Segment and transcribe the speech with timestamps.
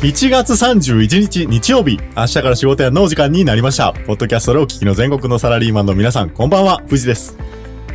[0.00, 3.92] 1月31日日曜日、明日から仕事やのお時間になりました。
[3.92, 7.36] ポッドキャストでお聞きの全国のサラリーマンの皆さん、こんばんは、藤です。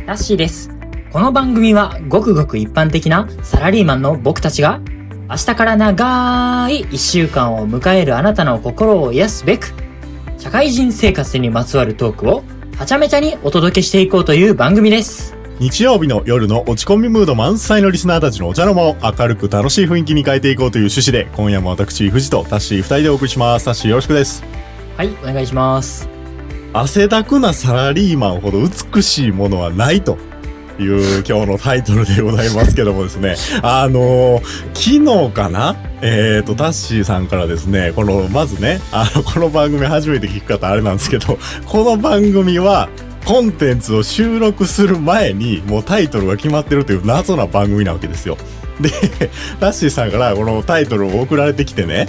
[0.06, 0.70] ラッシーです。
[1.10, 4.80] この番組はごくごく一般的なサラリーマンの僕たちが
[5.28, 9.74] 明日から長い一週間を迎えるあなたの心を癒すべく
[10.38, 12.44] 社会人生活にまつわるトークを
[12.78, 15.35] はちゃめちゃにお届けしていこうという番組です。
[15.58, 23.64] 日曜日の夜の落ち込みムード満載のリスナーたちのお茶の間を明るく楽しい雰囲気に変えていこうという趣旨で、今夜も私、藤とタッシー二人でお送りします。
[23.64, 24.44] タッシーよろしくです。
[24.98, 26.10] はい、お願いします。
[26.74, 30.18] 汗だくなサラリーマンほど美しいものはないと。
[30.78, 33.36] いう今日のタイトルでございますけどもですね。
[33.64, 34.42] あのー
[34.74, 35.74] 昨日かな？
[36.02, 42.90] えっ、と、タッシーさんからですね、この、まずね、あの、この番組初めて聞く方あれなんですけど、この番組は、
[43.26, 48.38] コンテンツを収録する前に、もうタイトルが決まってるという謎な番組なわけですよ。
[48.80, 48.88] で、
[49.58, 52.06] タッシーさんからこのタイトルを送られてきてね、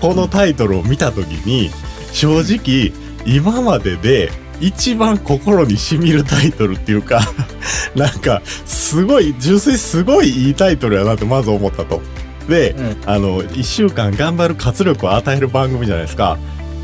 [0.00, 1.70] このタイトルを見たときに、
[2.10, 2.92] 正直、
[3.26, 7.20] 今までで一番心に染みるタイトルっていうか、
[7.94, 12.00] なんか、すごい、純粋にすごいいいタイトルやなってまず思ったと。
[12.48, 12.96] で、うん。
[13.04, 16.38] あの、一週間頑張る活力を与える番組じゃないですか。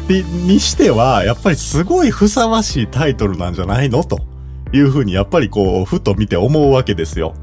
[0.08, 4.04] で、にしては、やっぱりすごいふさわしいタイトルなんじゃないの？
[4.04, 4.20] と
[4.72, 7.34] いうふうに、やっぱりこう、ふと見て思うわけですよ。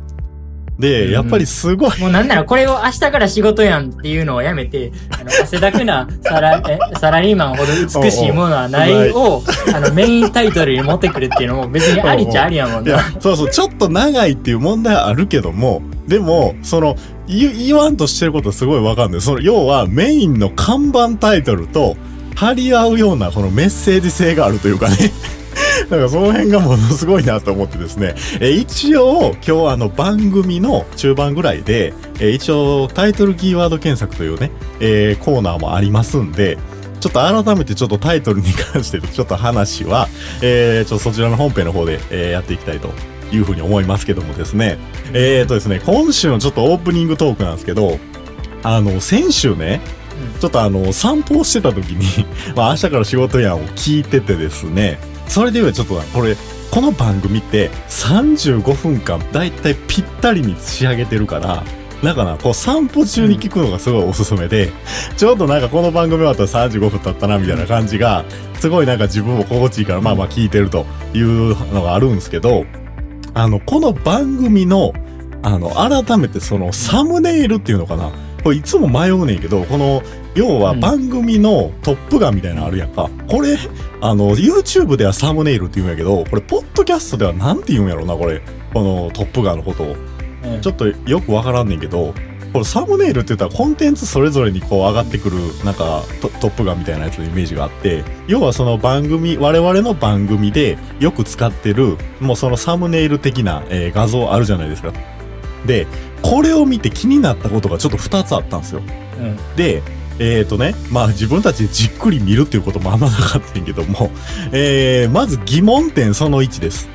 [0.78, 9.44] で、うんやっぱりすごい、もうなんならこれを明日から仕事やんっていうのをやめて、あの、汗だくなサラえサラリーマンほど美しいものはないを、
[9.76, 16.96] あの、メインタイトルに持ってくるっていうのも別にありっちゃありやもんな。、そうそう、ちょっと長いっていう問題はあるけども、でも、その、
[17.28, 19.22] 言言わんとしてることはすごいわかんない。
[19.22, 21.98] その、要はメインの看板タイトルと、
[22.36, 25.12] 張り合うようなこのメッセージ性があるというかね。
[25.90, 28.16] だかその辺がものすごいなと思ってですね。
[28.40, 36.58] え一応、今日あの番組の中盤ぐらいで、え一応タイトルキーワード検索というね、えーコーナーもありますんで、
[37.00, 40.10] ちょっと改めてちょっとタイトルに関してちょっと話は、
[40.42, 42.90] えー、ちょっとそちらの本編の方で、えーやっていきたいと
[43.32, 44.78] いうふうに思いますけどもですね。
[45.14, 48.00] えーとですね、今週のちょっとオープニングトークなんですけど、
[48.64, 49.82] あの、先週ね、
[50.40, 52.26] ちょっとあの、散歩をしてた時に、
[52.56, 56.36] まあ明日から仕事やんを聞いててですね、それではちょっとこれ、
[56.72, 61.64] この番組って35分間だいたいぴったりに仕上げてるから、
[62.04, 64.72] だからこう散歩中に聞くのがすごいおすすめで、
[65.18, 68.24] ちょっとなんかこの番組終わったら35分経ったなみたいな感じが、
[68.60, 72.66] すごいなんか自分も心地いいからまあまあ聞いてるというのがあるんですけど、
[73.34, 74.94] あの、この番組の、
[75.44, 78.12] あの、改めてそのサムネイルっていうのかな
[78.44, 80.02] これいつも迷うねんけど、この、
[80.36, 83.10] 要はうん番組のトップガンみたいなのあるやんか。
[83.28, 83.58] これ、
[84.02, 88.42] あの、YouTube ではサムネイルって言うんやけど、これ、ポッドキャストではなんて言うんやろな、これ。
[88.74, 89.88] このトップガンのことを。
[89.88, 92.14] うんちょっとよくわからんねんけど、
[92.54, 104.94] これサムネイルって言ったらコンテンツそれぞれにこう上がってくるなんかトトップガンみたいなやつのイメージがあって、要はその番組、我々の番組でよく使ってる、もうそのサムネイル的な、えー画像あるじゃないですか。
[105.66, 105.88] で、
[106.22, 108.82] これを見て気になったことがちょっと2つあったんですよ。
[109.20, 109.56] うん。
[109.56, 109.82] で、
[110.20, 114.12] えっ、とね、まあ自分たちでじっくり見るっていうこともあんまなかったんやけども、
[114.52, 116.90] えー、まず疑問点その1です。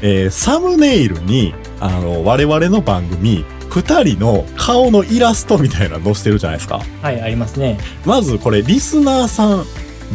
[0.00, 6.80] えー、サムネイルに、あの、我々の番組、二人の顔のイラストみたいなの載せてるじゃないですか。
[7.02, 7.78] はい、ありますね。
[8.04, 9.64] まずこれ、リスナーさん、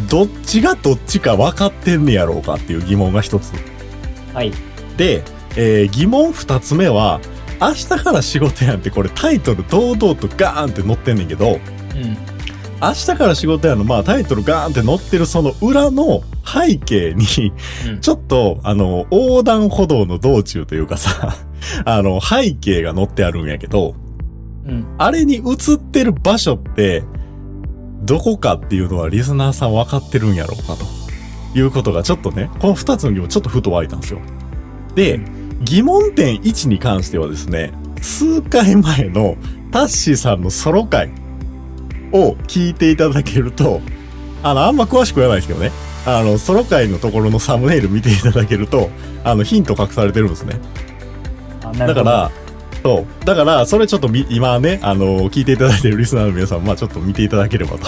[0.09, 3.51] どっちがどっちか分かってんねやろうかっていう疑問が一つ。
[4.33, 4.51] はい。
[4.97, 5.23] で、
[5.55, 7.19] えー疑問二つ目は、
[7.63, 11.59] 明日から仕事やんってこれタイトル堂々とガーンって載ってんねんけど、うん。
[12.81, 17.53] 明日から仕事やの、まあタイトルガーンって載ってるその裏の背景に、
[17.87, 18.01] うん。
[18.01, 21.35] ちょっと、あの、横断歩道の道中というかさ、
[21.85, 23.95] あの、背景が載ってあるんやけど、
[24.65, 24.85] うん。
[24.97, 27.03] あれに映ってる場所って、
[28.01, 30.85] どこかっていうのはリスナーさん分かってるんやろうかと。
[31.55, 34.19] いうことがちょっとね、この二つの疑問ちょっとふと湧いたんですよ。
[34.95, 35.19] で、
[35.63, 37.71] 疑問点1に関してはですね、
[38.01, 39.37] 数回前の
[39.71, 41.09] タッシーさんのソロ回
[42.11, 43.81] を聞いていただけると、
[44.43, 45.71] あの、あんま詳しくはないですけどね、
[46.05, 48.89] あの、ソロ回のところのサムネイル見ていただけると、
[49.23, 50.59] あの、ヒント隠されてるんですね。
[51.77, 52.31] だから、
[52.83, 53.25] そう。
[53.25, 57.87] だから、それちょっとみ今ね、あの、聞いていただいてるリスナーの皆さん、まあちょっと見ていただければと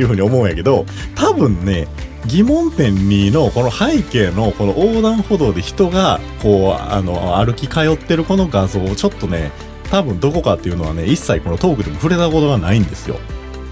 [0.00, 1.88] いうふうに思うんやけど、多分ね、
[2.26, 9.50] 疑問点2のこの背景のこの横断歩道で人がこう、あの、歩き通ってるこの画像をちょっとね、
[9.90, 13.16] 多分どこかっていうのはね、一切このトークでも触れたことがないんですよ。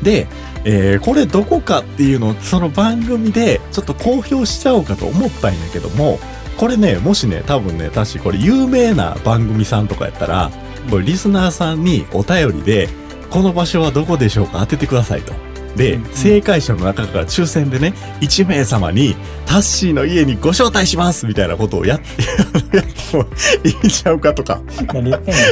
[0.03, 0.27] で、
[0.65, 6.19] えーこれどこかっていうのをその番組でちょっと公表しちゃおうかと思ったんやけども、
[6.59, 10.51] これね、もしね、多分ね、確かこれ有名な番組さんとかやったら、
[10.91, 12.89] これリスナーさんにお便りで、
[13.31, 15.33] この場所はどこでしょうか当ててくださいと。
[15.77, 16.11] で、うんうん。
[16.13, 23.25] 正解者の中から抽選でね、1名様に、タッシーの家にご招待しますみたいなことをやって、やっても
[23.65, 24.61] いいんちゃうかとか、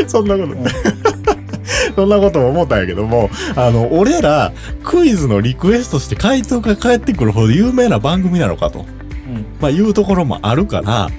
[0.06, 0.64] そんなこと、うん。
[1.94, 4.52] そんなことも思ったんやけども、あの、俺ら、
[4.84, 8.80] クイズのリクエストして回答が返ってくるほど有名な番組なのかと。
[8.80, 9.44] うん。
[9.60, 11.10] まあ、いうところもあるから、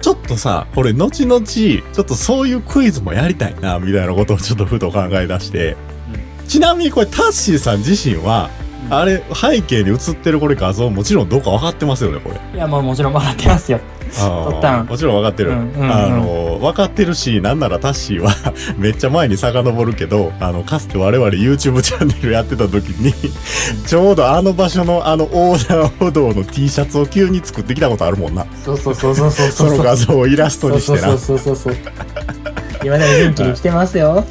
[0.00, 5.76] ちょっとさ、これ、後々、ちょっとそういうクイズもやりたいな、みたいなことをちょっとふと考え出して、
[6.46, 12.36] ちなみにこれ、タッシーさん自身は、うんあれ、背景に映ってるこれ画像、もちろんどうか分かってますよね、これ。
[12.54, 13.80] いや、もうもちろん笑ってますよ。
[14.18, 15.50] あ撮ったんもちろん分かってる。
[15.50, 18.32] うんうんうんあの、分かってるし、なんならタッシーは
[18.78, 23.12] めっちゃ前に遡るけど、あの、かつて我々 YouTube チャンネルやってた時に、
[23.86, 28.46] ちょうどあの場所のあの横断歩道の T シャツを急に作ってきたことあるもんな。
[28.64, 30.98] そうそうそうそうそうその画像をイラストにしてな。
[31.08, 31.76] そうそうそうそうそう。
[32.84, 34.24] 今でも元気に来てますよ。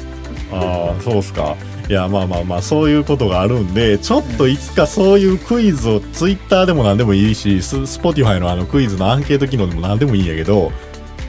[0.50, 1.54] ああ、そうっすか。
[1.88, 10.72] いや、まあまあまあ、そういうことがあるんで、ちょっといつかそういうクイズを Twitter でも何でもいいし、ス Spotify のあのクイズのアンケート機能でも何でもいいんやけど、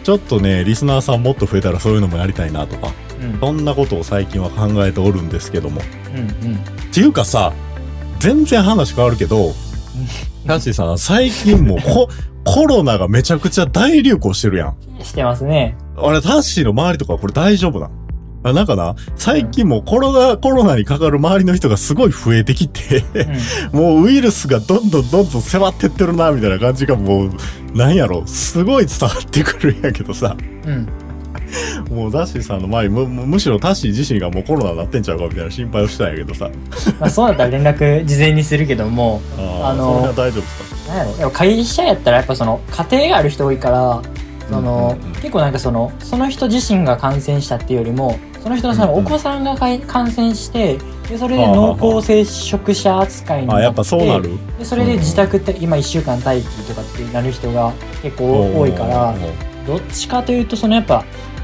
[0.03, 3.39] ちょっとね、リスナーさんもっと増えたらそういうのもやりたいなとか、うん。
[3.39, 5.81] そんなことを最近は考えておるんですけども。
[6.15, 6.55] うんうん。
[6.55, 6.59] っ
[6.93, 7.53] ていうかさ、
[8.19, 9.53] 全然話変わるけど、
[10.47, 12.09] タッシーさん、最近もうコ
[12.45, 14.75] コロナがめちゃくちゃ大流行してるやん。
[15.03, 15.75] してますね。
[15.97, 18.06] あれ、タッシーの周りとかこれ大丈夫なん？
[18.49, 23.03] あなんかな、最近もうコロナ、コロナにかかる周りの人がすごい増えてきて、
[23.73, 23.79] うん。
[23.79, 27.31] もうウイルスがどんどんどんどん迫ってってるな、みたいな感じがもう、
[27.73, 30.35] なんやろ、すごい伝わってくるんやけどさ、
[30.65, 30.87] うん。
[31.89, 36.49] もうダッシーさんの周り、む、むむしろタッシー自身がもうコロナになってんちゃうかみたいな心配をしたんやけどさ、
[36.99, 40.93] まあそうだったら連絡事前にするけども、ああのそ大丈夫ですか？
[40.93, 42.59] なんやろでも会社やったらやっぱその
[42.91, 44.01] 家庭がある人多いから、
[44.49, 49.05] その、うんうんうん結構なんかその、その人自身が感染したっていうよりも、その人のそのうんうん。
[49.05, 50.77] お子さんがかい感染して、
[51.09, 54.37] でそれで濃厚接触者扱いになって、あ、やっぱそうなる？
[54.57, 59.13] でそれで自宅って今1週間待機とかってなる人が結構多いから
[59.65, 61.03] どっちかというとそのやっぱ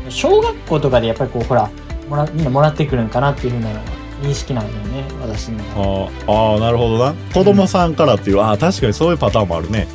[0.10, 1.70] 小学校とかでやっぱりこうほら
[2.10, 3.82] もらみんなもらってくるんかなっていうふうなのが
[4.22, 5.82] 認識なんだよね私の中で。
[5.82, 7.14] あーあー、なるほどな。
[7.34, 9.88] 子供さんからっていう、ああ、確かにそういうパターンもあるね。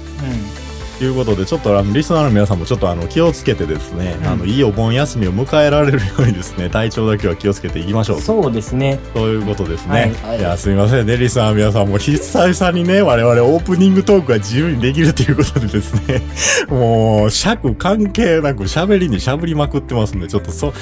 [0.99, 4.27] ということで、ちょっとあの、リスナーの皆さんもちょっとあの、気をつけてですね、うん。
[4.27, 8.21] あの、いいお盆休みを迎えられるようにですね、体調だけは気をつけていきましょう。
[8.21, 8.99] そうですね。
[9.15, 9.93] そういうことですね。
[9.93, 10.13] はい。
[10.31, 16.21] はいい、や、すみませんね、リスナーの皆さんも久々にね、我々オープニングトークが自由にできるということでですね、
[16.69, 20.73] もう、尺関係なく喋りに喋りまくってますんで、ちょっとそ、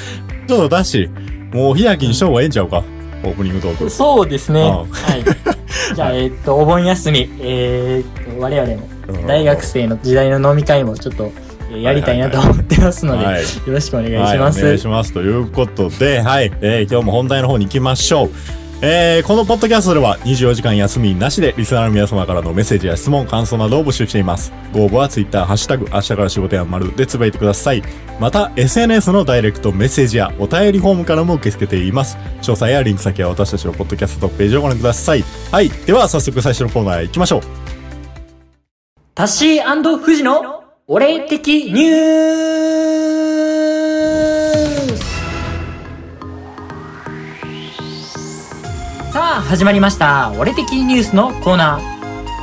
[0.48, 1.10] ちょっとだし、
[1.52, 2.82] もう、ひやきにした方がええんちゃうか、
[3.22, 3.90] オープニングトーク。
[3.90, 4.62] そうですね。
[4.62, 4.84] あは
[5.16, 5.24] い。
[5.94, 8.95] じゃあ えーっとお盆休みえー我々も
[9.26, 11.32] 大学生の時代の飲み会もちょっと
[11.70, 15.12] えーやりたいなと思ってますので、はいよろしくお願いしはい、ます、お願いします。
[15.12, 18.30] ということで、はい、えー今日も本題の方に行きましょう。
[18.82, 24.52] えーこのポッドキャストでは24時間休みなしでリスナーの皆様からのメッセージや質問、感想などを募集しています。
[24.72, 27.82] ご応募は Twitter、ハッシュタグ、明日から仕事や丸でつぶやいてください。
[28.20, 32.18] また、SNS のダイレクトメッセージやお便りフォームからも受け付けています。
[32.42, 35.24] 詳細やリンク先は私たちのポッドキャストトップページをご覧ください。
[35.50, 35.70] はい。
[35.70, 37.75] では、早速最初のコーナーへ行きましょう。
[39.16, 41.90] タッシー富士のお礼的ニュー
[44.94, 44.98] ス。
[49.10, 50.34] さあ始まりました。
[50.38, 51.80] お礼的ニュースのコーナー。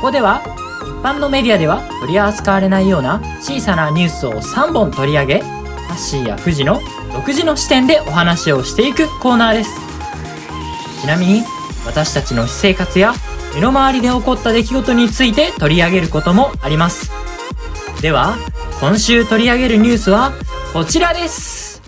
[0.00, 0.42] ここでは
[0.82, 5.46] 一般のメディアでは取り扱われないような小さなニュースを3本取り上げタ
[5.94, 6.80] ッシーや富士の
[7.12, 9.70] 独自の視点でお話をしていくコーナーです。
[11.00, 11.44] ちなみに
[11.86, 13.14] 私たちの私生活や
[13.54, 17.12] 身の回りで起こった出来事について取り上げることもあります。
[18.02, 18.36] では、
[18.80, 20.32] 今週取り上げるニュースは
[20.72, 21.80] こちらです。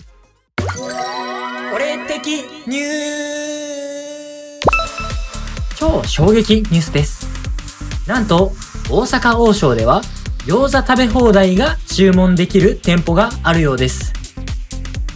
[1.75, 4.59] 俺的ニュー
[5.75, 7.27] 超衝撃ニュースです。
[8.07, 8.53] なんと、
[8.89, 10.01] 大阪王将では
[10.45, 14.13] 餃子食べ放題が注文できる店舗があるようです。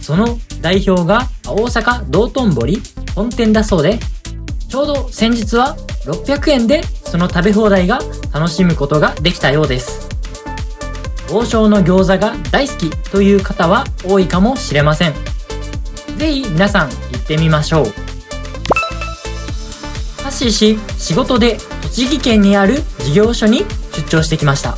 [0.02, 2.82] その代表が大阪道頓堀
[3.14, 3.98] 本店だそうで、
[4.68, 8.00] ちょうど先日は600円でその食べ放題が
[8.32, 10.08] 楽しむことができたようです。
[11.30, 15.14] 王将の餃子が大好きという方は多いかもしれません。
[16.18, 17.84] ぜひ皆さん行ってみましょう。
[20.22, 24.76] ハッシー氏、仕事で栃木県にある事業所に出張してきました。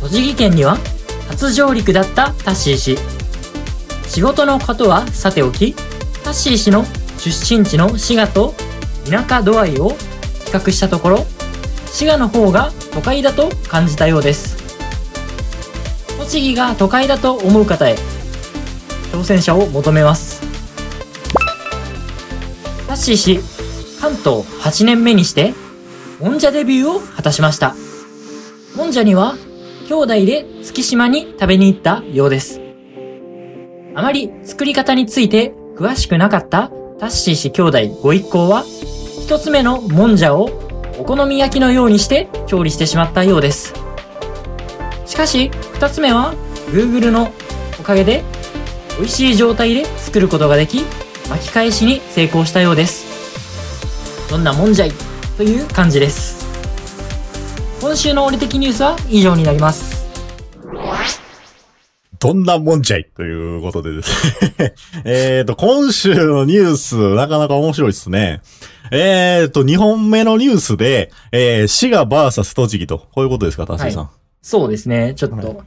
[0.00, 0.78] 栃木県には
[1.28, 2.98] 初上陸だったタッシー氏。
[4.08, 5.74] 仕事のことはさておき、
[6.22, 6.84] タッシー氏の
[7.18, 8.54] 出身地の滋賀と
[9.10, 9.96] 田舎度合いを
[10.56, 11.26] 較したところ
[11.86, 14.56] 滋賀の方が都会だと感じたようです
[16.18, 17.96] 栃木が都会だと思う方へ
[19.12, 20.46] 挑戦者を求めます
[22.86, 25.54] タッシー氏、関東8年目にして、
[26.20, 27.74] もんじゃデビューを果たしました。
[28.76, 29.34] もんじゃには、
[29.88, 32.60] 兄弟で月島に食べに行ったようです。
[33.94, 38.64] あまり作り方について詳しくなかったタッシー氏兄弟ご一行は、
[39.26, 40.44] 一つ目のもんじゃを
[41.00, 43.74] お好み焼きのようにして調理してしまったようです。
[45.04, 46.32] しかし、二つ目は
[46.70, 47.32] Google の
[47.80, 48.22] おかげで
[48.98, 50.84] 美味しい状態で作ることができ、
[51.28, 53.04] 巻き返しに成功したようです。
[54.30, 54.92] どんなもんじゃい
[55.36, 56.46] という感じです。
[57.80, 60.06] 今週の俺的ニュースは以上になります。
[62.18, 63.04] どんなもんじゃい？
[63.16, 64.74] ということでですね。
[65.04, 68.40] えっと、今週のニュース、なかなか面白いですね。
[68.90, 74.10] えっと、2本目のニュースで、えー、滋賀 VS 栃木と、こういうことですか、達成さん。
[74.42, 75.64] そうですね、ちょっはいと、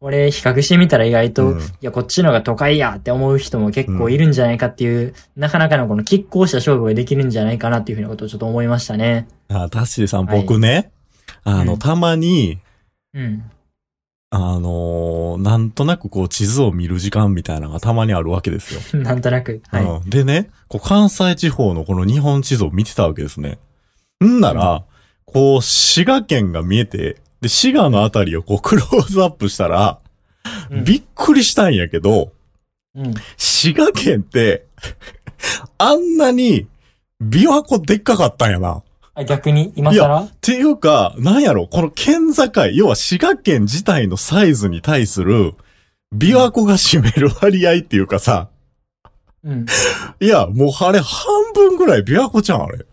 [0.00, 9.28] これ比較してみたら意外と、うんいや、こっちのが都会やって思う人も結構いるんじゃないかっていう、なかなかのこの拮抗した勝負ができるんじゃないかなっていうふうなことをちょっと思いましたね。
[9.48, 10.90] あ、タッシーさん、はい僕ね、
[11.44, 12.58] あの、うんたまに、
[13.14, 13.42] うん。
[14.36, 18.80] あのーなんとなくこう地図を見る時間みたいなのがたまにあるわけですよ。
[19.00, 19.62] なんとなく。
[19.68, 19.84] はい。
[19.84, 23.58] うん、でね、こう関西地方のこの日本地図を見てたわけですね。
[24.24, 24.84] んなら、
[25.24, 29.98] こう滋賀県が見えて、で、滋賀のあたりをこうクローズアップしたら、
[30.70, 32.32] うんびっくりしたんやけど、
[32.94, 33.14] うん。
[33.36, 34.66] 滋賀県って、
[35.78, 36.66] あんなに、
[37.22, 38.82] 琵琶湖でっかかったんやな。
[39.18, 40.24] あ逆に、今更？
[40.24, 45.54] っていうか、なんやろ、この県境、要は滋賀県自体のサイズに対する、
[46.14, 48.50] 琵琶湖が占める割合っていうかさ、
[49.42, 49.66] うん。
[50.20, 52.84] いや、もうあれ半分ぐらい琵琶湖ちゃん、あれ。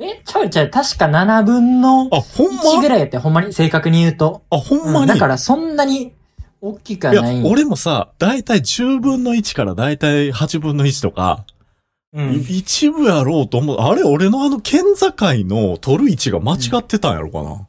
[0.00, 3.52] え、ちゃうちゃう、確か7分のあ、ほん1ぐまらいやって、ほんまに？
[3.52, 4.42] 正確に言うと。
[4.50, 5.02] あ、ほんまに？
[5.02, 5.06] うん。
[5.06, 6.12] だからそんなに
[6.60, 7.40] 大きくはいない。
[7.40, 11.44] ん、俺もさ、だいたい10分の1からだいたい8分の1とか、
[12.14, 12.34] うん。
[12.48, 13.78] 一部やろうと思う。
[13.78, 17.66] あれ、俺のあの県境の取る位置が間違ってたんやろかな。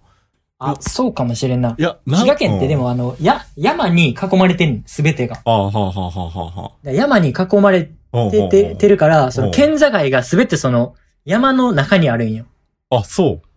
[0.58, 1.76] あ、そうかもしれんな。
[1.78, 5.42] いや、滋賀県ってで、もあの、や、山に囲まれてんすべてが。
[5.44, 8.30] ああ、はあ、はあ、はあ、はだから山に囲まれあ。
[8.32, 12.46] てててるから、そのうん県境がすべてその山の中にあるんよ。
[12.90, 13.48] あ、そう。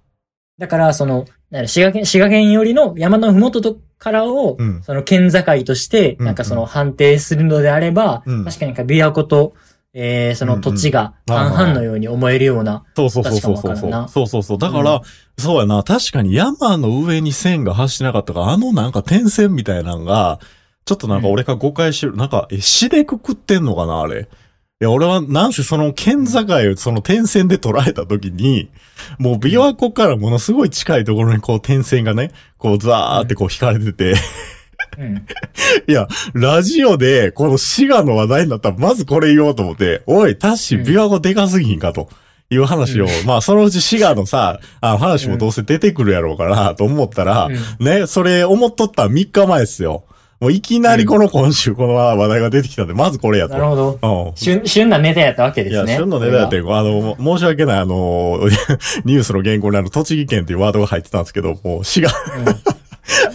[0.59, 1.27] だから、その、
[1.67, 9.55] 滋賀県、滋賀県よりの山のふもととからを、うんその県境として、うんなんかその判定するのであれば、うん確かになんか琵琶湖と、
[9.95, 13.77] えー、その土地が半々のように思えるような、そうそうそうそうそう
[14.09, 14.59] そうそうそう。
[14.59, 15.01] だから、うん
[15.39, 15.85] そうやな。
[15.85, 20.41] 確かに山の上に線が走ってなかったから、あのなんか点線みたいなのが、
[20.85, 22.17] ちょっとなんか俺が誤解してる。
[22.17, 24.23] なんか、え、詩でくくってんのかなあれ。
[24.23, 28.71] いや、俺は、なんせその県境をその点線で捉えた時に、
[29.19, 34.17] もう琵琶湖からものすごい近いところにこう点線がね、こうザーってこう引かれてて、うん。
[35.89, 42.09] いや、ラジオでこの滋賀の話題になったらまずこれ言おうと思って、おい、タッシー琵琶湖でかすぎひんかと。
[42.51, 50.05] いう話を、まあ、そのうち滋賀のさ、あの話もどうせ出てくるやろうから、と思ったら、うんね、それ思っとった3日前ですよ。
[50.41, 53.55] もういきなりこの今週この話題が出てきたんで、まずこれやと。
[53.55, 54.29] なるほど。
[54.29, 54.37] うん。
[54.37, 55.97] 旬、旬なネタやったわけでいや、すね。
[55.97, 58.39] 旬のネタやってん、あの、申し訳ない、あの、
[59.05, 62.13] ニュースの原稿にあの、栃木県っていうワードが入ってたんですけど、もう、滋賀、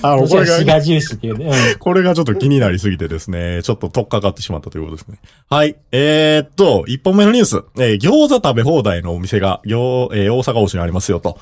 [0.01, 0.45] あの、これが。
[0.45, 1.45] これが滋、賀重視っていうね。
[1.45, 1.79] うん。
[1.79, 5.17] これがちょっと気になりすぎてですね、ちょっと取っかかってしまったということですね。
[5.49, 5.75] はい。
[5.91, 7.63] えー、っと、一本目のニュース。
[7.77, 11.37] えー餃子食べ放題のお店が、餃えー大阪王子にありますよと。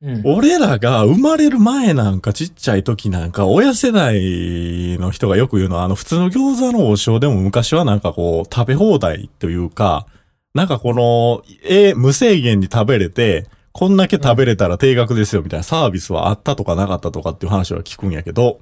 [0.00, 0.22] うん。
[0.24, 10.06] 俺らが生まれる前なんかちっちゃい時なんか、親世代の人がよく言うのは、あの、普通の餃子の王将でも昔はなんかこう、食べ放題というか、
[10.54, 13.46] なんかこの、えー無制限に食べれて、
[13.78, 18.58] こんだけ食べれたら定額ですよみたいなサービスはあったとかなかったとかっていう話は聞くんやけど、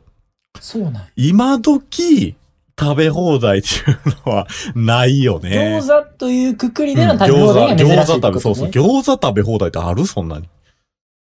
[0.61, 2.37] そうなんや今時、
[2.78, 5.78] 食べ放題っていうのはないよね。
[5.80, 8.64] 餃子というくくりでのうん食べ放題が珍しいって餃子、餃子食べ、そうそう。
[8.66, 8.70] ね。
[8.73, 10.04] 餃子食べ放題ってある？
[10.04, 10.44] そんなに。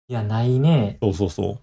[0.09, 0.99] いや、ないね。
[1.01, 1.59] そうそうそう。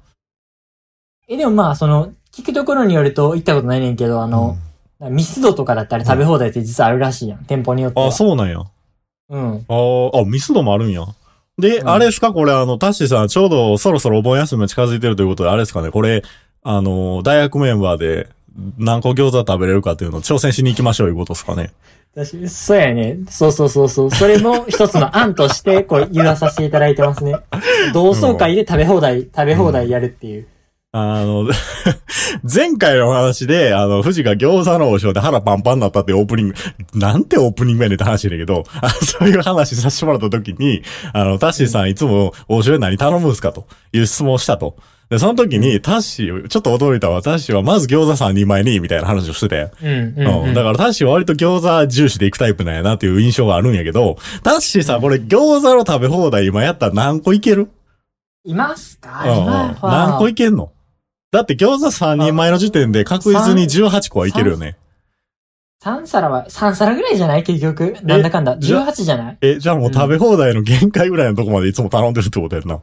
[1.28, 4.56] え、でもまあ、その、聞くところによると、行ったことないねんけど、あの、
[5.02, 7.44] ミスドとかだったら食べ放題って実はあるらしいやん。
[7.44, 8.08] 店舗によっては。
[8.08, 8.64] あ、そうなんや。
[9.28, 9.66] うん。
[9.68, 11.06] あーあ、ミスドもあるんや。
[11.58, 12.32] で、うんあれですか？
[12.34, 15.92] これあの、タッシーさん、ちょうどそろそろお盆休みが近づいてるということで、あれですかね？
[15.92, 16.24] これ、
[16.64, 18.30] あの、大学メンバーで
[18.78, 21.72] 何個餃子食べれるかっていうのを挑戦しに行きましょういうことですかね？
[22.14, 23.20] 私、そうやね。
[23.30, 24.12] そうそうそうそう。
[24.12, 27.36] それも一つの案として、こう、言わさせていただいてますね。
[27.94, 30.48] 同窓会で食べ放題、食べ放題やるっていう。
[30.94, 31.48] あの、
[32.44, 36.54] 前回のお話で、あの、富士が餃子の王将で腹パンパンになったってオープニング、
[36.96, 40.84] なんてオープニングやねんって話だけど、あそういう話させてもらった時に、
[41.14, 44.76] あの、タッシーさんいつも王将で何頼むんすかという質問をしたと。
[45.10, 47.22] で、その時に、タッシー、ちょっと驚いたわ。
[47.22, 49.70] タッシーはまず餃子3人前に、みたいな話をしてて。
[49.82, 50.44] うん、うん。
[50.48, 50.54] うん。
[50.54, 57.70] だからタッシーは割と餃子重視で行くタイプなんやなっていう印象があるんやけど、タッシーさ、これ餃子の食べ放題今やったら何個いける？
[58.46, 59.24] いますか？
[59.26, 59.38] うんうん。
[59.44, 60.08] 今は。
[60.10, 60.72] 何個いけんの？
[61.32, 64.76] だって餃子3人前の時点で確実に18個はいけるよね。
[65.82, 67.44] 3皿は、3皿ぐらいじゃない？
[67.44, 67.96] 結局。
[68.04, 68.58] なんだかんだ。
[68.60, 69.38] じゃ18じゃない？
[69.42, 72.82] え、じゃあもう食べ放題の限界ぐらいのとこまでいつも頼んでるってことやんな。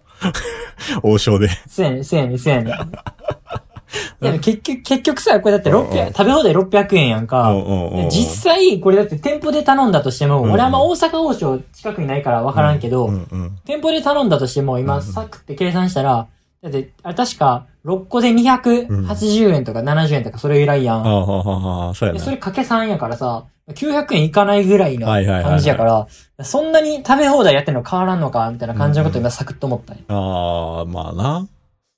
[1.05, 1.49] 王将で。
[1.67, 2.75] せやねん、せやねん、せやねん。
[2.75, 7.49] いや、結局、結局さ、これだってうんうん600、食べ放題600円やんうか。
[7.51, 8.11] んうんうんうん。
[8.11, 13.59] 実際、これだって店舗で頼んだとしても、うん俺あんま大阪王将近くにないから分からんけど、うんうん。
[13.67, 16.27] 店舗で頼んだとしても、今、うんサクって計算したら、
[16.63, 20.97] だって、あれ確か、6個で280円とか70円とかそれぐらいやん。
[20.99, 22.21] ああ、はあ、はあ、そうや。
[22.21, 26.07] それかけ3やからさ、900円いかないぐらいの感じやから、
[26.45, 30.03] そんなに食べ放題やってんの変わらんのかみたいな感じのこと今サクッと思ったんや。
[30.09, 31.49] ああ、まあな。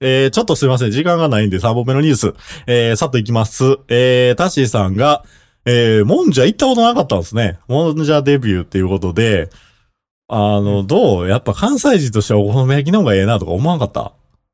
[0.00, 0.90] えー、ちょっとすいません。
[0.92, 2.34] 時間がないんで3本目のニュース。
[2.66, 3.76] えー、さっといきます。
[3.88, 5.24] えー、タッシーさんが、
[5.66, 7.58] えー、もんじゃ行ったことなかったんですね。
[7.68, 9.50] もんじゃデビューっていうことで、
[10.26, 11.28] あの、どう？
[11.28, 14.12] やっぱ関西人としてはお好み焼きの方がええなとか思わんかった？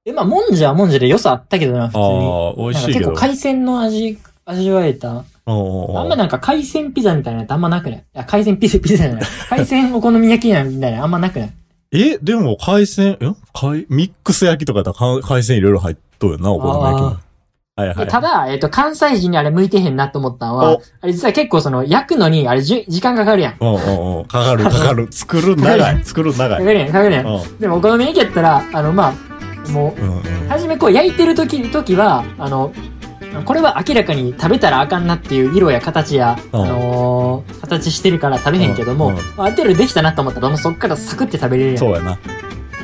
[0.08, 2.04] え、まあ、もんじゃはもんじゃで良さあったけどな、普通に。
[2.04, 2.08] あ
[2.50, 5.24] あ、美味しい結構海鮮の味、味わえた。
[5.48, 7.98] あんまなんか海鮮ピザみたいなのってあんまなくない？
[7.98, 9.22] いや、海鮮ピザ、ピザじゃない。
[9.50, 11.50] 海鮮お好み焼きなんみたいなのあんまなくない？
[11.92, 17.06] え、でも海鮮、ん海ミックス焼きとかやったらか海鮮いろいろ入っとるよな、お好み焼きも。
[17.08, 17.96] はいはい。
[17.98, 23.52] でただ、えっ、と、関西人にあれ向いてへんなと思ったのはお、あれ実は結構その、焼くのに、あれじゅ時間かかるやん。
[23.52, 24.24] かうんうんうん。
[24.24, 25.08] かかるかかる。
[25.10, 26.00] 作るん長い。
[26.04, 26.64] 作るん長い。
[26.64, 27.26] かるやん、かかるやん
[27.60, 29.35] でもお好み焼きやったら、あの、まあ、
[29.68, 30.48] もう、うんうん。
[30.48, 32.72] はじめこう焼いてる時、時は、あの、
[33.44, 41.78] これは明らかに食べたらあかんなっていう色や形や、うんあのー形してるから食べへんけども、ある程度できたなと思ったらもうそっからサクって食べれるやん。
[41.78, 42.18] そうやな。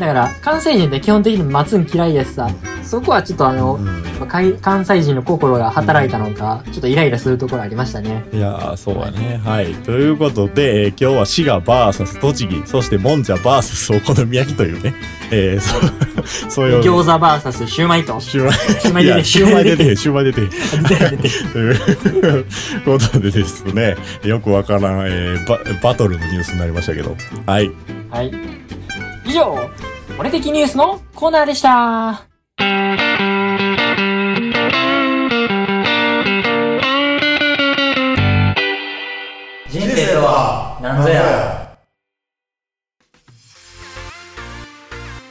[0.00, 2.48] だから、関西人って基本的に待つん嫌いやしさ、
[2.82, 8.24] そこはちょっとあの、うん関西人の心が働いたのか、ちょっとイライラするところありましたね。
[8.32, 9.40] いやー、そうやね。
[9.44, 9.74] はい。
[9.74, 14.94] ということで、えー今日は滋賀 VS 栃木、そしてもんじゃ VS お好み焼きというね、
[15.30, 15.90] えー、そう、
[16.50, 16.80] そういう。
[16.80, 18.20] 餃子 VS シューマイと。
[18.20, 18.54] シューマイ。
[18.54, 20.40] シューマイ出て、シューマイ出てシューマイ出て
[21.52, 22.46] という
[22.84, 27.16] ことでですね、よくわからん、えーバ、バトルのニュースになりましたけど。
[27.46, 27.70] はい。
[28.10, 28.61] はい。
[29.32, 29.56] 以上、
[30.18, 32.28] 俺的ニュースのコーナーでした。
[39.70, 41.78] 人生とは何ぞや。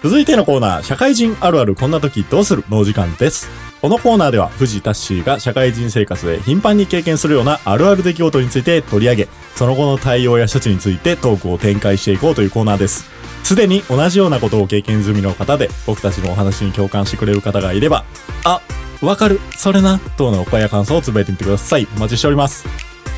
[0.02, 2.64] 続いてのコーナー、社会人あるあるこんな時どうする？
[2.72, 3.52] のお時間です。
[3.84, 13.21] このコーナーでは、藤田ッシーが社会人生活で頻繁に経験するようなあるある出来事について取り上げ、その後の対応や処置についてトークを展開していこうというコーナーです。
[13.44, 18.06] すでに同じようなことを経験済みの方で、僕たちのお話に共感してくれる方がいれば、
[18.44, 18.62] あ、
[19.02, 21.88] わかる、それな、等のお声や感想をつぶやいてみてください。
[21.96, 22.66] お待ちしております。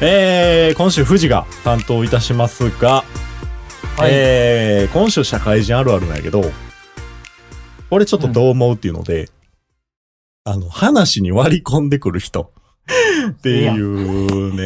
[0.02, 3.04] えー、今週藤が担当いたしますが、
[3.98, 4.10] はい。
[4.12, 6.44] えー、今週社会人あるあるなんやけど、
[7.90, 9.30] これちょっとどう思うっていうので、
[10.46, 12.52] あの、話に割り込んでくる人。
[13.30, 14.62] っていうね、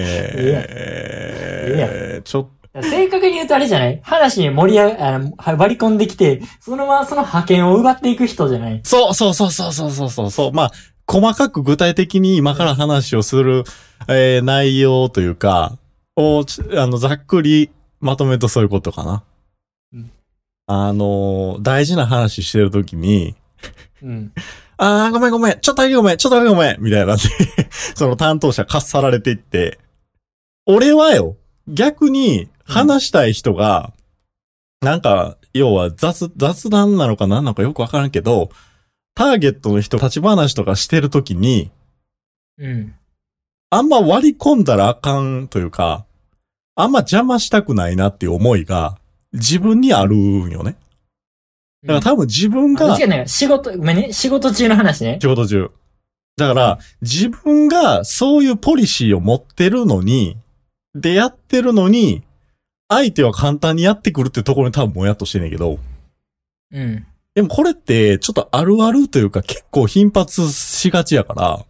[1.68, 2.48] えちょっ
[2.82, 4.00] 正確に言うとあれじゃない？
[4.04, 8.82] 話に盛り上が、あの、割り込んできて、そのままその派遣を奪っていく人じゃない？
[8.84, 10.52] そうそうそうそうそうそうそう。
[10.54, 10.72] まあ、
[11.08, 13.64] 細かく具体的に今から話をする、
[14.08, 15.78] えー、内容というか、
[16.16, 16.44] を、
[16.76, 19.24] あの、ざっくりまとめるとそういうことかな。
[19.94, 20.12] うん、
[20.68, 23.36] あの、大事な話してるときに、
[24.04, 24.32] うん。
[24.80, 27.24] あー、ごめんごめん、ちょっとだけごめん、ちょっとだけごめん、みたいなんで
[27.96, 29.80] その担当者かっさられていって、
[30.68, 31.36] 俺はよ、
[31.68, 33.94] 逆に、話したい人が、
[34.82, 38.50] なんか、要は雑、雑談なのか何なのかよくわからんけど、
[39.16, 41.72] ターゲットの人立ち話とかしてるときに、
[42.60, 42.94] うん。
[43.70, 46.06] あんま割り込んだらあかんというか、
[46.76, 48.98] あんま邪魔したくないなっていう思いが
[49.34, 50.76] 自分にあるんよね。
[51.84, 53.30] だから多分自分があ間違いない。
[53.30, 54.14] 仕事、ごめんね。
[54.14, 55.20] 仕事中の話ね。
[55.22, 55.72] 仕事中。
[56.38, 60.38] だから、自分がそういうポリシーを持ってるのに、
[60.94, 62.24] でやってるのに、
[62.90, 65.80] 相手は簡単にやってくるってところに多分もやっとしてんねんけど、
[66.72, 67.06] うん。
[67.36, 71.66] でもこれってちょっとあるあるというか結構頻発しがちやから、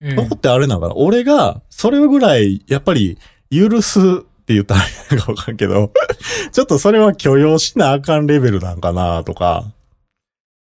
[0.00, 0.16] うん。
[0.16, 0.94] そこってあれなんかな。
[0.94, 3.18] 俺が、それぐらい、やっぱり、
[3.50, 4.02] 許すっ
[4.44, 5.92] て言ったらあれなんかわかんけど、
[6.52, 9.72] ちょっとそれは許容しなあかんレベルなんかなとか、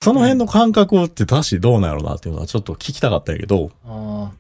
[0.03, 4.31] その辺の感覚って確かにどうなんやろなっていうのはちょっと聞きたかったんやけど、あ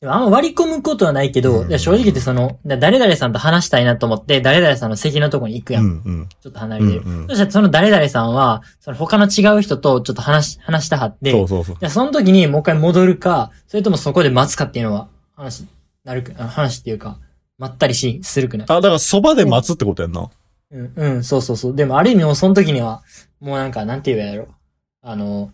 [0.00, 5.80] でもあんま割り込むことはないけど、うん正直言ってその、だ誰々さんと話したいなと思って、誰々さんの席のとこに行くや。
[5.80, 6.86] うんんちょっと離うん。
[6.86, 7.02] れてる。
[7.04, 11.76] うんうんそしたらその誰々さんは、その他の違う人とちょっと話し、話したはって、そうそうそう。
[11.80, 15.66] じゃあその時にもう一回戻るか、それともそこで待つかっていうのは、話、
[16.04, 17.18] なる話っていうか、
[17.58, 18.66] まったりし、するくない？
[18.68, 20.30] あ、だからそばで待つってことやんな。
[20.70, 21.74] うん、うん、そうそうそう。
[21.74, 23.02] でもある意味もうその時には、
[23.40, 24.46] もうなんか、なんて言うやろ。
[25.02, 25.50] あの、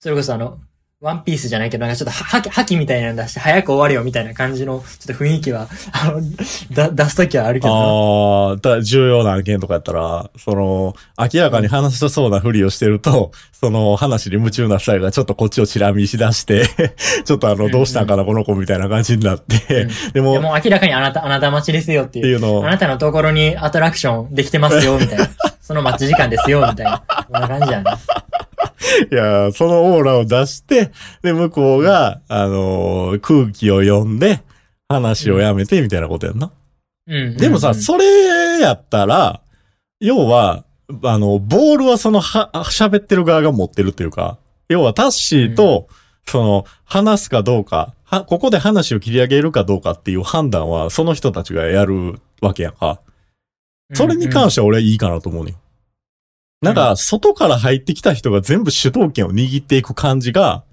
[0.00, 0.58] それこそあの、
[1.04, 6.22] ワンピースじゃないけど、なんかちょっとは、はき、はきみたいなの出して、早く終われよみたいな感じの、ちょっと雰囲気は、あの、
[6.72, 7.80] だ、出す時はあるけどな。
[7.80, 16.64] ああ、だ重要な案件とかやったら、その、明らかに話しそうなふりをしてると、その話に夢中な二人がちょっとこっちをチラ見し出して、
[17.24, 22.24] ちょっとあの、どうしたんかな、この子みたいな感じになって、うんでも、もう明らかにあなた、あなた待ちですよっていう。
[22.24, 25.28] ていうのをあ、なたのところにアトラクションできてますよ、みたいな。
[25.60, 27.02] その待ち時間ですよ、みたいな。
[27.30, 27.90] こんな感じやね。
[29.10, 30.90] いや、そのオーラを出して、
[31.22, 34.42] で、向こうが、あのー空気を読んで、
[34.88, 36.50] 話をやめて、みたいなことやんな。
[37.06, 37.36] うん。
[37.36, 39.40] でもさ、うんそれやったら、
[40.00, 40.64] 要は、
[41.02, 45.88] あの、ボールはその、は、喋ってる側が持ってるというか、要はタッシーと、
[46.26, 53.00] その、話すかどうか、は、ここで話を切り上げるかどうかっていう判断は、その人たちがやるわけやんか。
[53.92, 55.56] それに関しては俺はいいかなと思うねん。
[56.64, 60.64] なんか、外から入ってきた人が全部主導権を握っていく感じが、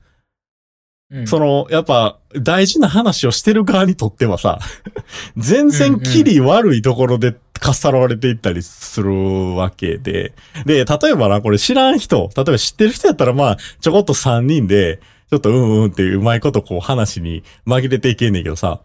[1.12, 4.60] うんその、やっぱ、大事な話をしてる側にとってはさ、
[5.36, 10.34] 全然キリ悪いところでかっさらわれていったりするわけで。
[10.65, 18.82] で、例えばな、これ知らん人、例えば知ってる人やったらまあ、ちょこっと3人で、ちょっとうんうんってうまいことこう話に紛れていけんねんけどさ、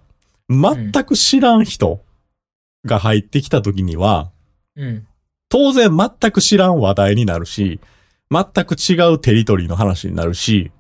[0.49, 2.01] 全く知らん人
[2.85, 4.31] が入ってきた時には、
[4.77, 5.07] うん。
[5.57, 7.81] 当然全く知らん話題になるし、
[8.31, 10.71] 全く違うテリトリーの話になるし、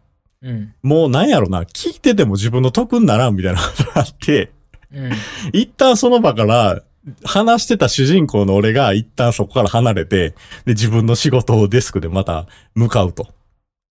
[0.42, 0.74] うん。
[0.82, 4.52] もうなんやろな、聞いてても自分の得にならんみたいなことがあって、
[4.92, 5.12] うん。
[5.54, 6.82] 一旦その場から
[7.24, 10.34] 話してた主人公の俺が一旦そこから離れて、
[10.66, 13.28] で、自分の仕事をデスクでまた向かうと。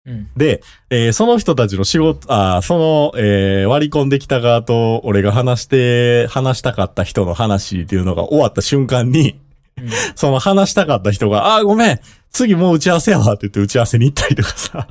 [0.05, 0.29] うん。
[0.37, 9.39] で、えーその人たちの仕事、あーその、えー割り込んできた側と俺が話して、話したかった人の話っていうのが終わった瞬間に、
[9.77, 11.99] うんその話したかった人が、あーごめん
[12.31, 14.87] 次もう打ち合わせやわって言って打ち合わせに行ったりとかさ、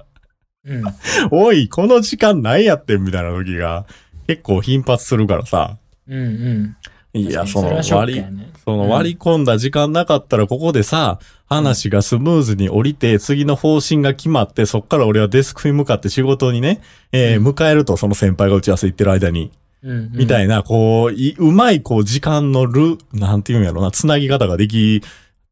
[0.67, 0.85] うん。
[1.31, 3.05] おい、この時間何やってん？
[3.05, 3.87] みたいな時が
[4.27, 5.77] 結構頻発するからさ、
[6.09, 6.19] うん。
[6.19, 6.77] うん。
[7.17, 8.25] いや、その割り
[8.65, 16.81] その割り込んだ時間なかったらここでさ、話がスムーズに降りて、次の方針が決まって、そっから俺はデスクに向かって仕事にね、
[17.13, 19.51] えーうん迎えると、その先輩が打ち合わせ行ってる間に、うん。
[19.85, 25.03] みたいな、こう、いうまい、こう、時間のル、なんていうんやろな、つなぎ方ができ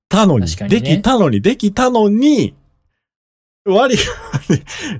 [0.08, 0.68] たのに、にね。
[0.68, 2.54] できたのに、できたのに、
[3.66, 4.02] 割り、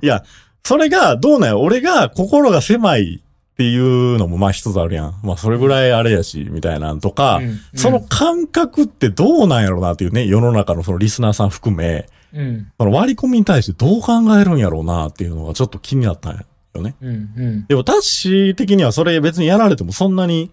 [0.03, 0.23] いや、
[0.65, 5.15] それが、どうなんや、俺が心が狭いっていうのも、まあ一つあるやん。
[5.23, 12.71] まあそれぐらいあれやし、みたいなんとか、うんその、感覚ってどうなんやろうなっていうね、世の中のそのリスナーさん含め、うん。
[12.79, 16.95] その割り込みに対してどう考えるんやろうなっていうのがちょっと気になったんよね。
[17.01, 17.09] うん。
[17.11, 17.67] うん。
[17.67, 20.51] でも、タッシー的にはそれ別にやられてもそんなに、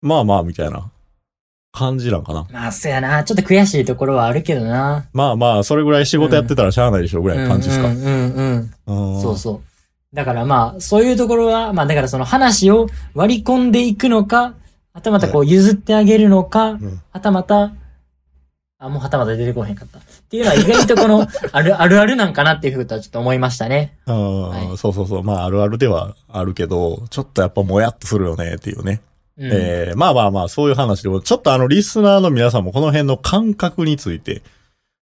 [0.00, 0.90] まあまあみたいな
[1.72, 2.46] 感じなんかな。
[2.52, 3.24] まあ、そやな。
[3.24, 5.06] ちょっと悔しいところはあるけどな。
[5.12, 7.88] まあまあ、それぐらい仕事やってたらしゃあないでしょぐらいの感じですか。
[7.88, 9.60] うんうんうんそうそう。
[10.14, 14.54] だからまあ、そういうところは、まあだからその話を割り込んでいくのか、
[14.92, 17.72] はたまたこう譲ってあげるのか、んはたまた、
[18.84, 19.98] あ、もうはたまた出てこへんかった。
[19.98, 23.96] っていうのは意外とこの、 ある、あるあるなんかなっていうふうとはちょっと思いましたね。
[24.06, 25.22] うんはいそうそうそう。
[25.22, 29.00] まあ、あるあるではあるけど、ちょっとやっぱもやっとするよねっていうね。
[29.38, 29.50] うん。
[29.52, 34.42] えーまあまあまあ、そういう話でも、ちょっとあの、リスナーの皆さんもこの辺の感覚について、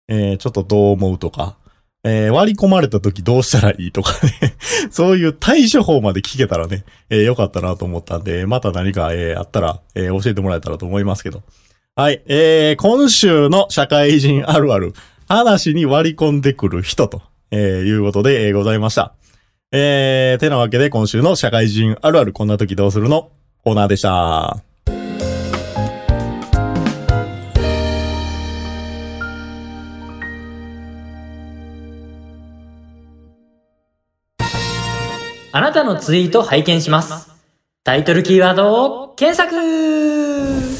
[0.07, 1.55] えーちょっとどう思うとか、
[2.03, 4.55] えー割り込まれた時どうしたらいいとかね、
[4.91, 11.41] そういう対処法まで聞けたらね、えーよかったなと思ったんで、また何か、えーあったら、えー教えてもらえたらと思いますけど。
[12.01, 14.93] はい、えー今週の社会人あるある、
[15.27, 19.13] 話に割り込んでくる人と、えーいうことで、えーございました。
[19.71, 23.29] えー、てなわけで今週の社会人あるあるこんな時どうするの？
[23.63, 24.57] コーナーでした。
[35.51, 37.29] あなたのツイート拝見します。
[37.83, 40.70] タイトルキーワードを検索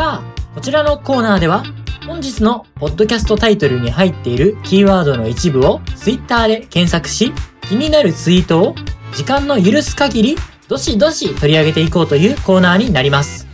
[0.00, 1.62] さあ、こちらのコーナーでは、
[2.06, 7.34] 本日のポッドキャストタイトルに入っているキーワードの一部をツイッターで検索し、
[7.68, 8.74] 気になるツイートを
[9.12, 10.36] 時間の許す限り、
[10.68, 13.46] どしどし取り上げていこうというコーナーになります。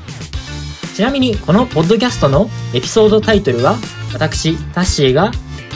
[0.95, 3.75] ちなみに、このポッドキャストのエピソードタイトルは、
[4.13, 5.33] 私、タッシーが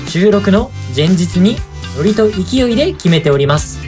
[0.06, 1.56] 収録の前日に
[1.96, 3.80] ノリと勢いで決めております。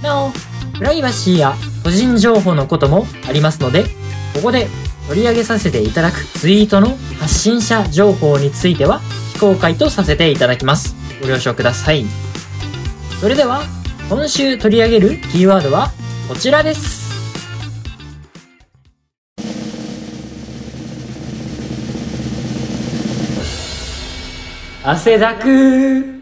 [0.00, 0.30] なお、
[0.78, 3.86] プライバシーや個人情報のこともありますので、
[4.34, 4.68] ここで
[5.08, 9.00] 取り上げさせていただくツイートの発信者情報については
[9.32, 10.94] 非公開とさせていただきます。
[11.22, 12.04] ご了承ください。
[13.20, 13.62] それでは、
[14.08, 15.90] 今週取り上げるキーワードは
[16.28, 17.08] こちらです。
[24.84, 26.18] 汗だく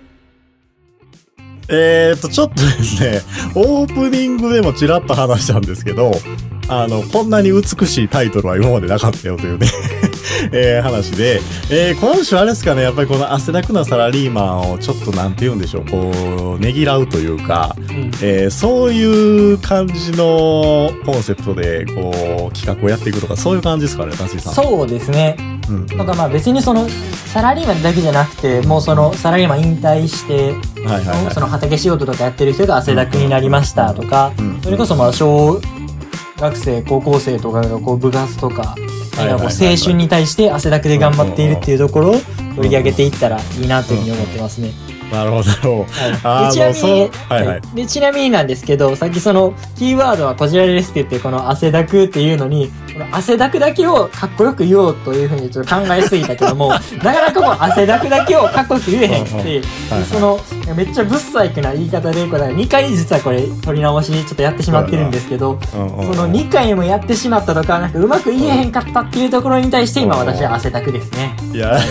[1.68, 3.20] えーと、ちょっとですね、
[3.56, 6.12] オープニングでもちらっと話したんですけど、
[6.68, 9.66] あの、こんなに美しいタイトルは今までなかったよというね、
[10.52, 24.54] えー話で、えー今週あれですかね、やっぱりこの汗だくなサラリーマンをちょっとなんて言うんでしょう、こう、ねぎらうというか、うんえーそういう感じのコンセプトで、こう、企画をやっていくとか、そういう感じですかね、タスイさん。
[24.54, 25.36] そうですね。
[25.38, 25.96] うんうん。
[25.96, 26.88] なんかまあ別にその
[27.32, 30.34] サラリーマンだけじゃなくてもうそのサラリーマン引退して、
[30.84, 31.34] はいはいはい。
[31.34, 35.60] その畑仕事とかやってる人が汗だくになりましたとか、うんそれこそまあ小
[36.38, 38.74] 学生高校生とかがこう部活とか、
[39.18, 42.14] 青春に対して汗だくで頑張っているっていうところを
[42.56, 44.96] 取り上げていったらいいなというふうに思ってますね。
[45.10, 45.86] なるほど、
[46.22, 47.60] はい、でちなみに、そうはいはい。
[47.74, 56.70] でちなみになんですけどさっきそのキーワードはこちらですって言ってこの汗だくっていうのにこの汗だくだけをかっこよく言おうというふうにちょっと考えすぎたけども
[57.02, 59.62] なかなかこの汗だくだけをかっこよく言えへんくて、い。
[60.10, 60.40] その
[60.74, 71.36] めっちゃブッサイクな言い方でこれ2回実はこれ取り直しちょっとやってしまってるんですけど、その2回もやってしまったとかなんかうまく言えへんかったっていうところに対して今私は汗だくですね。
[71.52, 71.78] いや、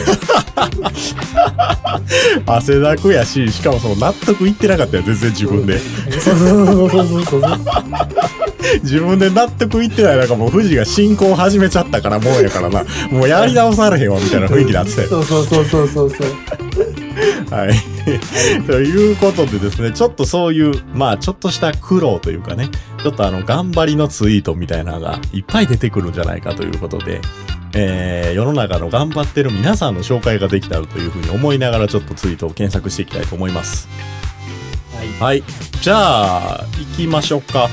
[2.46, 5.80] 汗だくやし、しかもその納得いってなかったよ、全然自分で。
[8.84, 12.84] 自分で納得いってない、なんかもう富士が進行始めちゃったからもうやからな。
[13.10, 15.08] もうやり直されへんわ、みたいな雰囲気になってたよ。
[15.08, 16.28] そうそうそうそうそうそう。
[17.50, 17.74] はい。
[18.68, 22.70] ということでですね、ちょっとそういう、まあちょっとした苦労というかね、
[23.02, 27.22] ちょっとあの、頑張りのツイートみたいなのがいっぱい出てくるんじゃないかということで、
[27.74, 33.88] えー、世の中の頑張ってる皆さんの紹介ができたらというふうに思いながらちょっとツイートを検索していきたいと思います。
[34.96, 35.44] はいはい。
[35.82, 37.70] じゃあ、行きましょうか。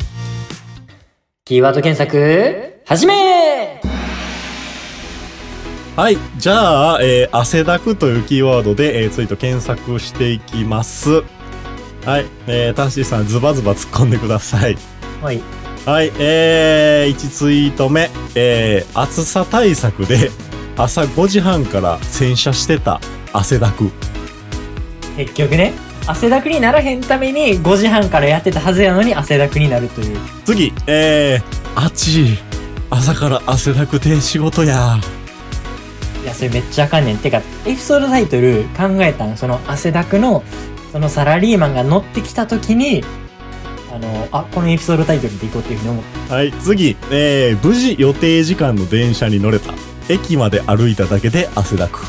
[1.44, 3.62] キーワード検索、始め
[5.94, 6.16] はい。
[6.38, 11.22] じゃあ、えー、汗だくというキーワードで、えー、ツイート検索していきます。
[12.07, 12.26] はい。
[12.46, 14.78] えー、タッシーさん、ズバズバ突っ込んでください。
[15.20, 15.42] はい。
[15.85, 16.11] はい。
[16.18, 18.09] えー、1ツイート目。
[18.35, 20.31] えー、暑さ対策で、
[20.78, 22.98] 朝5時半から洗車してた
[23.35, 23.90] 汗だく。
[25.18, 25.74] 結局ね、
[26.07, 30.16] 汗だくにならへんために5時半からやってたはずやのに汗だくになるという。
[30.46, 31.42] 次、えー、
[31.74, 32.38] あっち
[32.88, 34.96] 朝から汗だくで仕事や。
[36.22, 37.18] いや、それめっちゃあかんねん。
[37.18, 40.42] てか、エピソードタイトル考えたんその汗だくの、
[40.92, 43.02] そのサラリーマンが乗ってきた時に、
[43.92, 46.35] あの、あ、このエピソードタイトルでいこうっていうふうに思った。
[46.35, 49.74] はい、次、えー、無事予定時間の電車に乗れた。
[50.08, 52.04] 駅まで歩いただけで汗だく。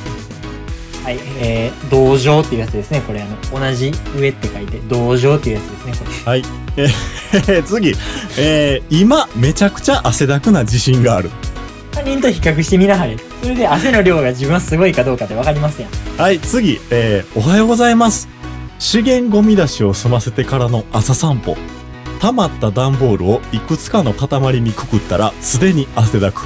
[1.03, 3.01] はい、えー、同情っていうやつですね。
[3.01, 5.93] これ、あの、同じ上って書いて、同情っていうやつですね。
[5.97, 6.31] これ。
[6.31, 6.43] はい。
[6.77, 7.93] えー、 次、
[8.37, 11.29] えー、今、めちゃくちゃ汗だくな自信がある。
[11.91, 13.17] 他人と比較してみなはれ。
[13.43, 15.91] それで汗の量が自分はすごいかどうかってわかりますやん。
[16.17, 18.29] はい、次、えー、おはようございます。
[18.79, 21.57] 資源ゴミ出しを済ませてからの朝散歩。
[22.21, 26.43] 溜まった段ボールをいくつかの塊にくくったら、すでに汗だく。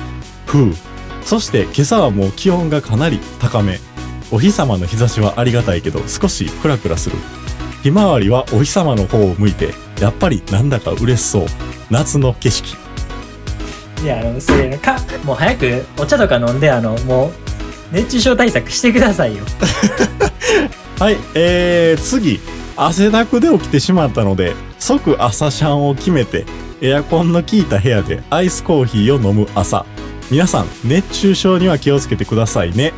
[0.47, 0.73] ふう。
[1.21, 3.79] そして今朝はもう気温がかなり高め。
[4.31, 7.17] お日様の日差しはありがたいけど、少しクラクラする。
[7.83, 11.45] ひまわりはお日様の方を向いて、やっぱりなんだか嬉しそう。
[11.91, 12.86] 夏の景色。
[14.01, 17.27] いや、あの、それ、か、もう早くお茶とか飲んで、あの、も
[17.91, 19.43] う、熱中症対策してくださいよ。
[20.99, 22.39] はい、えー、次、
[22.75, 26.45] 汗だくで起きてしまったので、即朝シャンを決めて、
[26.81, 29.85] エアコンの効いた部屋でアイスコーヒーを飲む朝。
[30.29, 32.93] 皆さん、熱中症には気をつけてくださいね。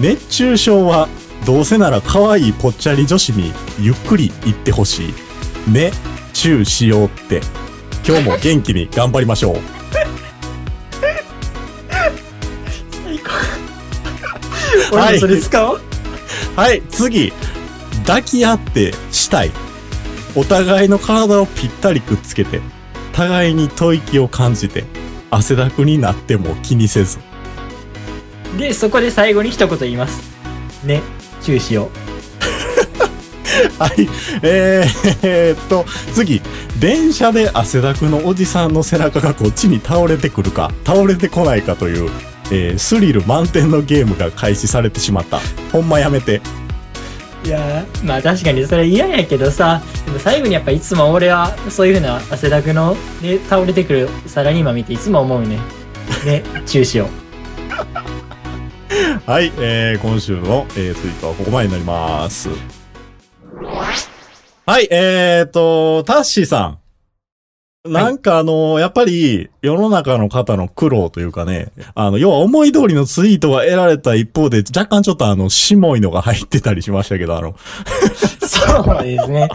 [0.00, 1.08] 熱中症は、
[1.44, 5.12] どうせなら可愛いぽっちゃり女子にゆっくり言ってほし
[5.68, 5.70] い。
[5.70, 5.92] ね、
[6.32, 7.40] チューしようって。
[8.06, 9.81] 今日も元気に頑張りましょう。
[14.92, 15.80] 俺もそれ使おう。
[16.54, 17.32] はい、次。
[18.06, 19.50] 抱き合ってしたい。
[20.34, 22.60] お互いの体をぴったりくっつけて、
[23.12, 24.84] 互いに吐息を感じて、
[25.30, 27.18] 汗だくになっても気にせず。
[28.58, 30.22] で、そこで最後に一言言います。
[30.84, 31.02] ね、
[31.42, 31.90] 注意しよ
[33.78, 34.08] はい、
[34.42, 36.42] えー、えーっと、次。
[36.78, 42.10] 電車で汗だくのおじさんの背中がこっちに倒れてくるか、倒れてこないかという、
[42.52, 45.40] えースリル満点のゲームが開始されてしまった。
[45.72, 46.40] ほんまやめて。
[47.44, 55.58] いやーまあ確かにそれ嫌やけどさでも最後にやっぱいつも俺はそういうふうな汗だくので倒れてくるサラリーマン見ていつも思うね
[56.24, 57.08] ね 中止を
[59.26, 62.48] はい、えー、今週の、えー、ツイートはここまでになります。
[64.64, 66.81] はい、えーと、タッシーさん。
[67.84, 77.56] なんかあの、やっぱり世の中の方の苦労というかね、あの、要は思い通りのツイートが得られた一方で、若干ちょっとあの、しもいのが入ってたりしましたけど、あの、
[78.38, 79.48] そうですね。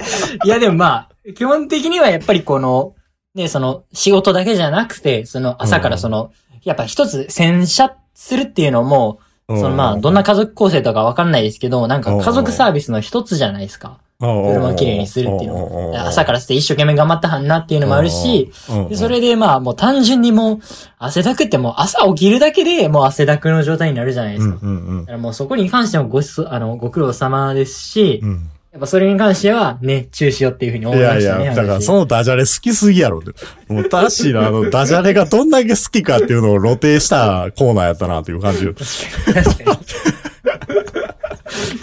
[0.44, 2.96] いやでもまあ、基本的にはやっぱりこの、
[3.34, 6.32] ね、その仕事だけじゃなくて、その朝からその、
[6.66, 14.00] やっぱ一つ洗車するっていうのも、そのまあ、どんな家族構成とかわかんないですけど、なんか家族サービスの一つじゃないですか。
[14.20, 15.94] 車をきれいにするっていうの。
[16.08, 18.52] 朝からして一生懸命頑張ったはんなっていうのもあるし、
[18.90, 20.60] でそれでまあもう単純にもう
[20.98, 24.56] 汗だくってもう朝起きるだけでもう汗だくの状態になるじゃないですか。
[24.56, 31.46] だからもうそこに関してもごしあのご苦労様ですし、うんやっぱそれに関してはね、注視よっていうふうに思いいやいましたね。
[31.46, 33.32] や、だから私そのダジャレ好きすぎやろって。
[33.74, 38.68] もうタッシーのあのダジャレがどんだけ好きかっていうのを露呈したコーナーやったなっていう感じ。
[38.68, 39.78] 確かに。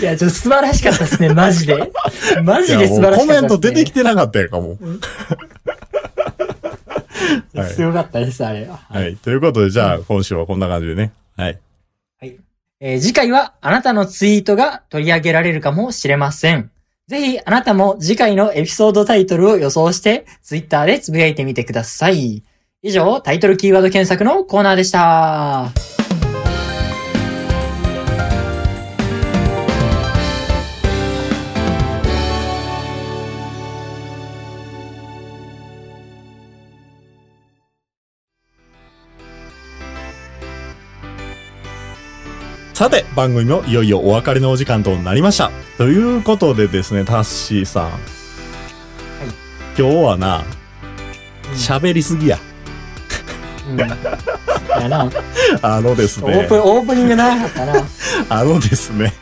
[0.00, 1.92] いや、ちょっと素晴らしかったですね、マジで。
[2.42, 3.38] マいジで素晴らしかったね。
[3.38, 4.78] コメント出てきてなかったやんかもう。
[7.54, 8.80] はいすごかったです、あれは。
[8.88, 9.16] はい。
[9.16, 11.12] ということで、じゃあ、今週はこんな感じでね。
[11.37, 11.58] はい。
[12.80, 16.70] えー次回はあなたのツイートが取り上げられるかもしれません。
[17.06, 22.42] ぜひあなたも次回のエピソードタイトルを予想してツイッターでつぶやいてみてください。
[22.82, 26.03] 以上、タイトルキーワード検索のコーナーでした。
[42.74, 45.52] さて、番組もいよいよお別れのお時間となりました。
[45.78, 47.90] ということでですね、タッシーさん。
[49.78, 50.44] 今日はな、
[51.54, 52.38] 喋りすぎや。
[53.70, 53.78] うん。
[53.78, 55.08] いやな、
[55.62, 57.84] あのですオーねプ、、オープニング長かったな。
[58.28, 59.14] あのですね、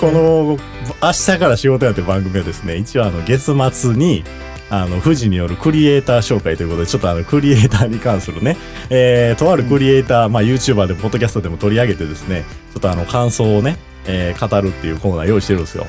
[0.00, 0.56] この、
[1.02, 4.22] 明日から仕事やって番組はですね、一応あの、月末に、
[4.70, 8.56] あの、富士によるクリエイター紹介ということで、ちょっとあの、クリエイターに関するね、
[8.88, 15.86] えー、とあるクリエイター、まあ、YouTuber でも、ポッドキャストでも取り上げてですね、ちょっとあの、感想をね、えー、語るっていうコーナー用意してるんですよ。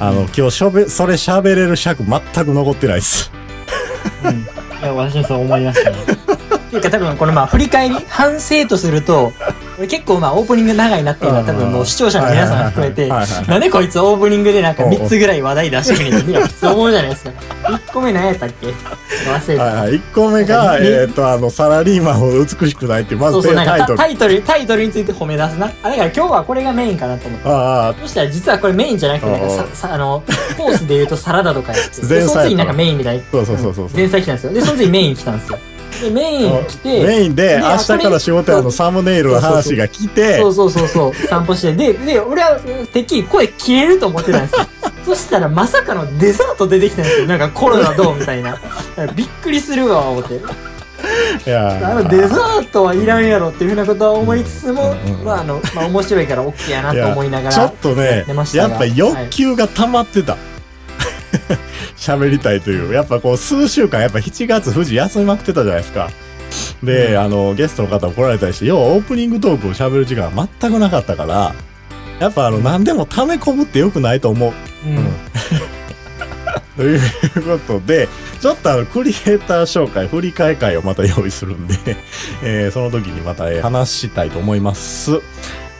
[0.00, 3.30] あの、うん今日しょべ、それ喋れる尺全く残ってないです。
[4.24, 4.40] うん。
[4.40, 5.96] いや、私もそう思いましたね。
[6.66, 9.32] っていうか多分このまあ振り返り、反省とすると、
[9.78, 17.30] 俺結構まあオープニング長いなっていうのは多分もう視聴者の皆さん含めて、なんでこいつオープニングでなんか3つぐらい話題出してくるのいや、普通思うじゃないですか。
[17.30, 18.66] 1個目何やったっけ？
[18.68, 19.62] 忘れた。
[19.64, 19.92] はいはい。
[19.92, 20.86] 1個目が、ね？
[20.86, 23.98] えっ、と、あの、サラリーマンを美しくないっていう、まずそうそう、なんかタイトル。
[23.98, 25.66] タタイトル、タイトルについて褒め出すな。
[25.82, 27.48] あ、だから今日はこれがメインかなと思って。
[27.48, 30.22] ああ、そしたら実はこれメインじゃなくて、なんかさ、さ、あの、
[30.56, 32.00] コースで言うとサラダとかやって。
[32.02, 33.24] で、前菜その次なんかメインみたいな。
[33.30, 33.88] そうそうそうそう。
[33.94, 34.52] 前菜来たんですよ。
[34.52, 35.58] で、その次メイン来たんですよ。
[36.00, 41.72] で、メイン来て、メインで、で明日から仕事やのサムネイルの話が来てそ、うそうそうそう、散歩して。
[41.74, 42.58] で、で、俺は、
[42.92, 44.66] てっきり声切れると思ってたんですよ。
[45.06, 47.26] そしたらまさかのデザート出てきたんですよ。
[47.26, 48.58] なんかコロナどうみたいな。
[49.14, 50.40] びっくりするわ、思って。
[51.46, 57.54] いやあの、デザートはいらんやろっていうふうなことは思いつつもうんうんう、んまあ、あの、まあ、面白いから OK やなと思いながら。
[57.54, 60.36] ちょっとやねやっぱ欲求が溜まってた。
[61.96, 62.92] 喋りたいという。
[62.92, 66.10] やっぱこう数週間、やっぱ7月富士休みまくってたじゃないですか。
[66.82, 71.54] で、うんあの、ゲストの方も来られたりして、要はオープニングトークを喋る時間は全くなかったから、
[72.20, 74.52] やっぱあの、何でも溜め込むって良くないと思う。
[74.86, 75.06] うん。
[76.76, 77.00] という
[77.42, 78.08] ことで、
[78.40, 81.74] ちょっとあの、クリエイター紹介、振り替え会をまた用意するんで、
[82.42, 85.20] えーその時にまた、えー話したいと思います。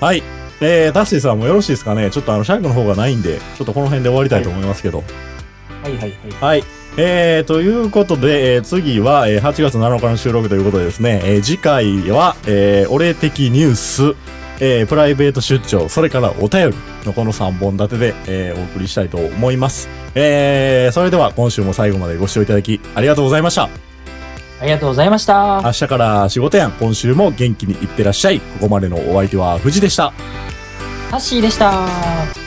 [0.00, 0.22] はい。
[0.62, 4.98] えー、タッシーさんもよろしいですかねちょっとあの、尺の方がないんで、ちょっとこの辺で終わりたいと思いますけど。
[4.98, 5.35] はい
[5.82, 6.12] はいはい。
[6.40, 6.64] はい。
[6.98, 14.14] えー、ということで、えー次は、えー8月7日の収録ということでですね、えー次回は、えー、お礼的ニュース、
[14.60, 19.88] えープライベート出張、それからお便りのこの3本立てで、えーお送りしたいと思います。
[20.14, 23.68] えー、それでは今週も最後までご視聴いただきありがとうございました。
[24.58, 25.60] ありがとうございました。
[25.62, 26.72] 明日から仕事やん。
[26.72, 28.40] 今週も元気にいってらっしゃい。
[28.40, 30.14] ここまでのお相手は藤でした。
[31.10, 32.45] ハッシーでした。